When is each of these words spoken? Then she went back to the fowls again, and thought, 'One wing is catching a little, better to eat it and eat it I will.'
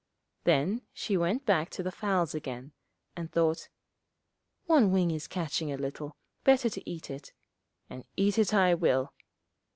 Then 0.45 0.81
she 0.93 1.15
went 1.15 1.45
back 1.45 1.69
to 1.69 1.83
the 1.83 1.91
fowls 1.91 2.33
again, 2.33 2.71
and 3.15 3.31
thought, 3.31 3.69
'One 4.65 4.91
wing 4.91 5.11
is 5.11 5.27
catching 5.27 5.71
a 5.71 5.77
little, 5.77 6.15
better 6.43 6.71
to 6.71 6.89
eat 6.89 7.11
it 7.11 7.33
and 7.87 8.03
eat 8.17 8.39
it 8.39 8.51
I 8.51 8.73
will.' 8.73 9.13